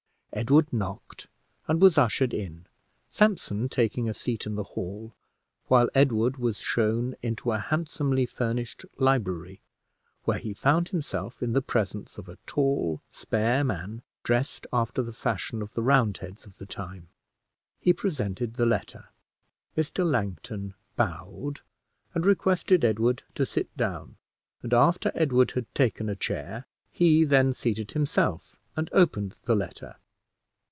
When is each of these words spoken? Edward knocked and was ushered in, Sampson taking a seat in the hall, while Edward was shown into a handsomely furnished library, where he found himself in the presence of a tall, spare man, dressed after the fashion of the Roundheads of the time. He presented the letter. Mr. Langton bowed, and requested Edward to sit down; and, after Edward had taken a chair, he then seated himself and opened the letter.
Edward 0.33 0.71
knocked 0.71 1.27
and 1.67 1.81
was 1.81 1.97
ushered 1.97 2.33
in, 2.33 2.65
Sampson 3.09 3.67
taking 3.67 4.07
a 4.07 4.13
seat 4.13 4.45
in 4.45 4.55
the 4.55 4.63
hall, 4.63 5.13
while 5.67 5.89
Edward 5.93 6.37
was 6.37 6.57
shown 6.59 7.15
into 7.21 7.51
a 7.51 7.59
handsomely 7.59 8.25
furnished 8.25 8.85
library, 8.97 9.61
where 10.23 10.39
he 10.39 10.53
found 10.53 10.87
himself 10.87 11.43
in 11.43 11.51
the 11.51 11.61
presence 11.61 12.17
of 12.17 12.29
a 12.29 12.37
tall, 12.47 13.01
spare 13.11 13.65
man, 13.65 14.03
dressed 14.23 14.65
after 14.71 15.01
the 15.01 15.11
fashion 15.11 15.61
of 15.61 15.73
the 15.73 15.83
Roundheads 15.83 16.45
of 16.45 16.59
the 16.59 16.65
time. 16.65 17.09
He 17.81 17.91
presented 17.91 18.53
the 18.53 18.65
letter. 18.65 19.09
Mr. 19.75 20.09
Langton 20.09 20.75
bowed, 20.95 21.59
and 22.13 22.25
requested 22.25 22.85
Edward 22.85 23.23
to 23.35 23.45
sit 23.45 23.75
down; 23.75 24.15
and, 24.63 24.73
after 24.73 25.11
Edward 25.13 25.51
had 25.51 25.75
taken 25.75 26.07
a 26.07 26.15
chair, 26.15 26.67
he 26.89 27.25
then 27.25 27.51
seated 27.51 27.91
himself 27.91 28.55
and 28.77 28.89
opened 28.93 29.35
the 29.43 29.57
letter. 29.57 29.97